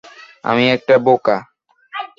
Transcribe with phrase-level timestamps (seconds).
[0.43, 1.37] আমি একটা বোকা।